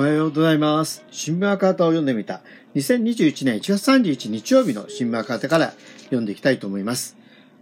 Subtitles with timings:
[0.00, 1.04] おはようございます。
[1.10, 2.40] 新聞赤旗を読んでみた。
[2.74, 7.18] 2021年1月31日曜日の新聞赤旗から読んでいきたいと思います。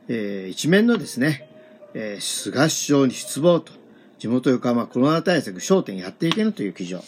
[0.06, 1.50] えー一面のですね、
[1.94, 3.72] えー菅首相に失望と、
[4.20, 7.00] 地元横浜コロナ対策焦点やっていけぬという記事を、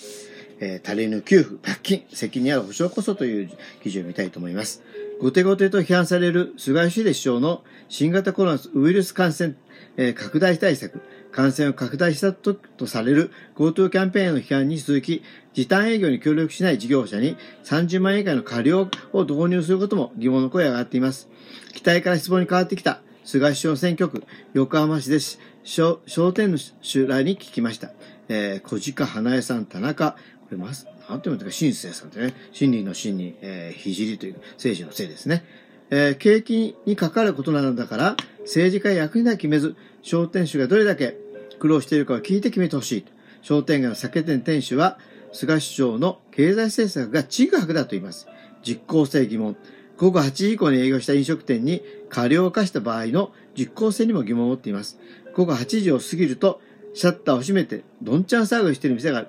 [0.59, 3.51] えー足りぬ給付、罰金、責任ある保障こそという
[3.85, 4.83] 記事を見たいと思います。
[5.21, 9.55] 後手後手と批判される菅義偉首相の新型コロナウイルス感染、
[9.97, 15.23] えー拡大対策、感染を拡大したとされる GoTo キャンペーンへの批判に続き、
[15.55, 21.29] 時短営業に協力しない事業者に30万円以下の過料を導入することも疑問の声が上がっています。
[21.75, 24.25] 期待から失望に変わってきた菅首相選挙区、
[24.55, 25.39] 横浜市です。
[25.63, 27.93] 商商店主らに聞きました。
[28.29, 35.45] えー、小鹿花江さん、田中、これます、なんて読むんですか、新生さんってね、真理の真に、えー、ひじりという政治のせいですね。
[35.91, 41.17] えー景気にかかることなのだから、政治家や役員は決めず、商店主がどれだけ
[41.59, 43.05] 苦労しているかを聞いて決めてほしい。
[43.43, 44.99] 商店街の酒店店主は、
[45.33, 48.27] 菅首相の経済政策がちぐはぐだと言います。
[48.63, 49.57] 実効性疑問。
[49.97, 54.99] 午後8時以降に営業した飲食店に過料を課した場合の実効性にも疑問を持っています。
[55.35, 56.61] 午後8時を過ぎると、
[56.95, 59.29] シャッターを閉めて、どんちゃん騒ぎをしている店がある。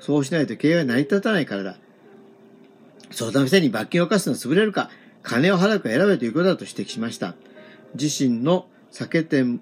[0.00, 1.76] そうしないと経営が成り立たないからだ。
[3.10, 4.90] その店に罰金を課すのは潰れるか、
[5.22, 7.34] 金を払うか選べということだと指摘しました。
[7.94, 9.60] 自身の酒店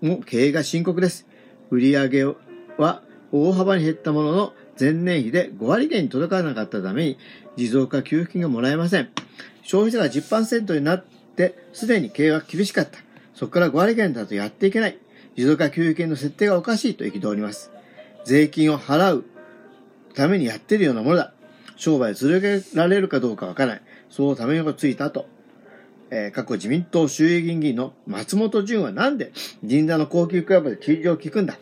[0.00, 1.26] も経営が深刻です。
[1.70, 2.36] 売上
[2.78, 3.02] は
[3.32, 7.18] 大幅に減ったものの、前年比で5割減に届かなかったために、
[7.56, 9.08] 持続化給付金がもらえません。
[9.62, 11.04] 消費者が10%になっ
[11.36, 12.98] て、すでに経営は厳しかった。
[13.34, 14.98] そこから5割減だとやっていけない。
[15.36, 17.70] 持続化給付金の設定がおかしいと憤ります。
[18.24, 19.24] 税金を払う
[20.14, 21.32] ためにやってるようなものだ。
[21.76, 23.82] 商売を続けられるかどうかわからない。
[24.08, 25.26] そうためがついたと。
[26.10, 31.58] えー過去自民党衆議院議員の松本潤はなんで銀座の高級クラブで休業を聞くんだ？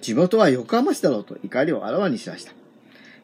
[0.00, 2.52] 地元は横浜市だろうと怒りをあらわにしました。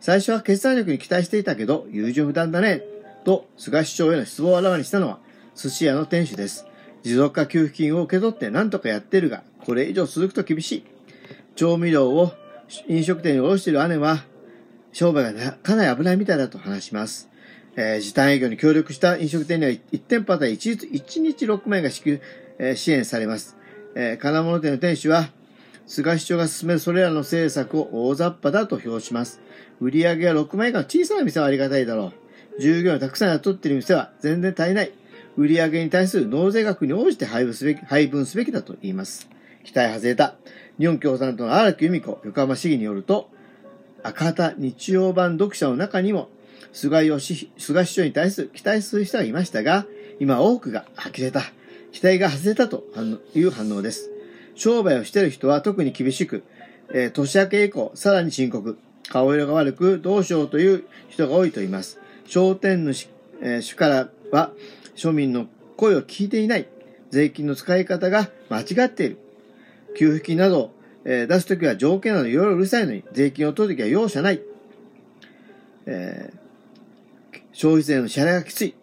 [0.00, 2.82] 最初は決断力に期待していたけど、優柔不断だね。
[3.22, 5.18] と、菅首相への失望をあらわにしたのは、
[5.54, 6.64] 寿司屋の店主です。
[7.02, 10.84] 持続化給付金を受け取って何とかやってるが、これ以上続くと厳しい。
[11.54, 12.32] 調味料を
[12.88, 14.24] 飲食店に卸している姉は、
[14.92, 17.28] 商売がかなり危ないみたいだと話します。
[17.76, 22.20] えー時短営業に協力した飲食店には1店舗あたり 1, 1日6万円が支給、
[22.58, 23.56] えー支援されます。
[23.94, 25.30] えー金物店の店主は、
[25.86, 29.40] 菅首相が進めるそれらの政策を大雑把だと評します。
[29.80, 32.12] 売上が6万円以下の小さな店はありがたいだろ
[32.58, 32.60] う。
[32.60, 34.92] 従業員をたくさん雇っている店は全然足りない。
[35.36, 39.28] 売上に対する納税額に応じて配分すべき配分すべきだと言います。
[39.64, 40.34] 期待外れた。
[40.78, 43.30] 日本共産党の荒木由美子横浜市議によると、
[44.02, 46.28] 赤旗日曜版読者の中にも、
[46.72, 49.86] 菅義、菅首相に対する期待する人がいましたが、
[50.18, 51.42] 今多くが呆れた。
[51.92, 52.84] 期待が外れたと
[53.34, 54.10] いう反応です。
[54.54, 56.44] 商売をしている人は特に厳しく、
[56.92, 58.78] えー年明け以降、さらに深刻。
[59.08, 61.98] 顔色が悪く、どうしようという人が多いと言います。
[62.26, 63.08] 商店主、
[63.42, 64.52] えー主からは、
[64.94, 65.46] 庶民の
[65.76, 66.68] 声を聞いていない。
[67.10, 69.18] 税金の使い方が間違っている。
[69.96, 70.72] 給付金など、
[71.04, 74.42] えー出すときは条件などいろいろうるさいのに、税金を取るときは容赦ない。
[75.86, 76.39] えー
[77.52, 78.74] 消費税の支払いがきつい。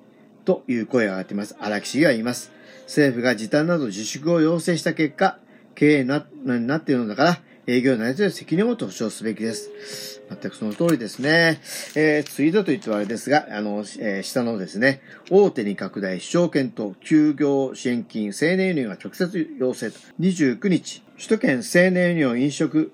[0.47, 1.57] という声が上がっています。
[1.59, 2.51] 荒木氏が言います。
[2.83, 5.39] 政府が時短など自粛を要請した結果、
[5.75, 10.21] 経営なになっているのだから、営業になりという責任を保証すべきです。
[10.29, 11.59] 全くその通りですね。
[11.95, 19.99] えー、ツイートと言ってはあれですが、あの、えー下のですね、大手に拡大、市長検討、休業支援金、青年ユニオンが直接要請と。
[20.21, 22.93] 29日、首都圏青年ユニオン飲食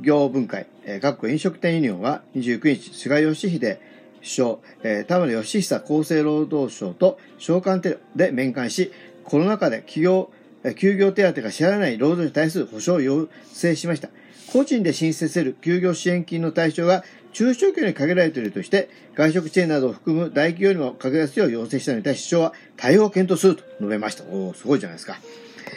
[0.00, 3.78] 業分会、えー、各飲食店ユニオンは29日、菅義偉
[4.22, 8.92] 首相、えー田村憲久厚生労働相と召喚で面会し、
[9.24, 10.30] コロナ禍で企業、
[10.76, 14.08] 休業手当が支払わない労働者に対する保障を要請しました。
[14.52, 24.24] 個人で申請せる休業支援金の対象が中小企業に限られているとして、外食チェーンなどを含む大企業にも拡大すよう要請したのに対し、首相は対応を検討すると述べました。
[24.24, 25.18] おー、すごいじゃないですか。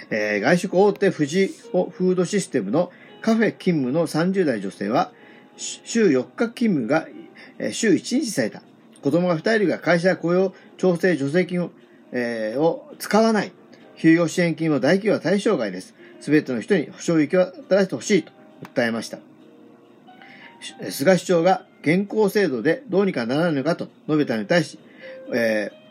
[0.10, 2.92] えー外食大手富士をフードシステムの
[3.22, 5.12] カフェ勤務の30代女性は、
[5.58, 7.08] 週4日勤務が
[7.60, 8.62] え週1日された。
[9.02, 11.72] 子供が2人いるが会社雇用調整助成金を,、
[12.12, 13.52] えーを使わない。
[13.98, 15.94] 休業支援金は大企業は対象外です。
[16.20, 18.32] すべての人に保証を行き渡らせてほしいと
[18.64, 19.20] 訴えました。
[20.90, 24.80] 菅首相が現行制度でどうにかならないのかと述べたのに対し、
[25.34, 25.82] えー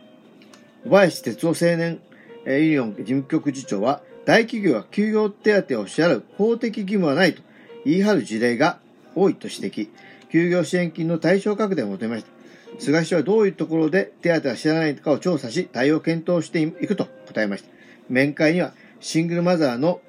[0.82, 2.00] 小林哲夫青年
[2.46, 7.42] えーユニオン事務局次長は、大企業は休業手当を支払う法的義務はないと
[7.84, 8.78] 言い張る事例が
[9.14, 9.88] 多いと指摘。
[10.30, 12.30] 休業支援金の対象拡大を求めました。
[12.78, 17.70] 菅首相はどういうところで手当が知らないかを調査し、対応を検討していくと答えました。
[18.08, 20.00] 面会には、シングルマザーの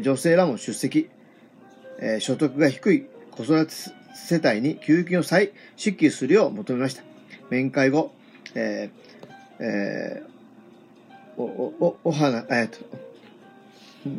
[0.00, 1.08] 女性らも出席、
[1.98, 3.72] えー所得が低い子育て
[4.14, 7.02] 世帯に給付金を再支給するよう求めました。
[7.48, 8.12] 面会後、
[8.54, 12.78] えー、えー、お、お、お花、えっ、と、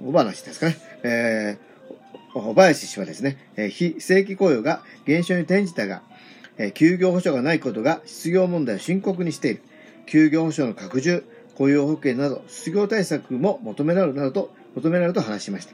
[0.06, 0.78] お話ですかね。
[1.04, 1.71] えー、
[2.34, 3.38] 小林氏はですね、
[3.70, 6.02] 非正規雇用が減少に転じたが、
[6.74, 9.62] 休業保障がないことが失業問題を深刻にしている。
[10.06, 11.24] 休業保障の拡充、
[11.56, 15.74] 雇用保険など失業対策も求められるなどと、求められると話しました。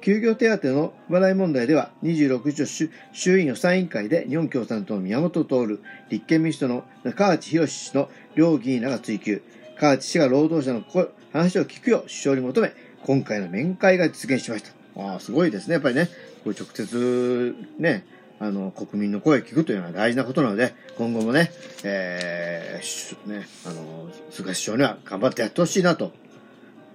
[0.00, 5.80] 休業手当の不払い問題では、26日の衆院予算委員会で日本共産党の宮本徹、
[6.10, 6.84] 立憲民主党の
[7.16, 9.42] 川内博氏の両議員らが追及、
[9.76, 10.84] 川内氏が労働者の
[11.32, 12.72] 話を聞くよう首相に求め、
[13.04, 14.77] 今回の面会が実現しました。
[14.98, 15.74] ああ、すごいですね。
[15.74, 16.08] やっぱりね、
[16.44, 18.04] これ直接ね、
[18.40, 21.52] あの、国民の声を聞くというのは大事なことなので、今後もね、
[21.84, 26.12] えー、ね、あの、菅首相には頑張ってやってほしいなと、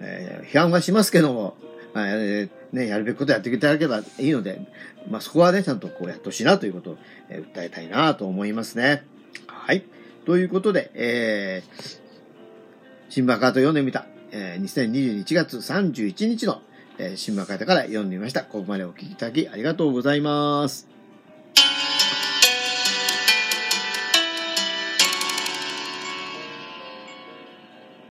[0.00, 1.56] えー、批判はしますけども、
[1.94, 4.60] えー、ね、やるべきことやっていただければいいので、
[5.08, 6.98] まあ、そこはね、ちゃんとこうやってほしいなということを、
[7.28, 9.04] えー、訴えたいなと思いますね。
[9.46, 9.84] はい。
[10.26, 11.98] ということで、えー、
[13.10, 16.62] 新聞カート読んでみた、えー、2021月31日の、
[16.98, 18.42] えー、新聞カートから読んでみました。
[18.42, 20.93] ここまでお聞きいただきありがとうございます。